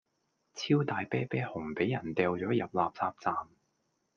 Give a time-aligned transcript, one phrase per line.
[0.55, 3.35] 超大啤啤熊俾人掉左入垃圾站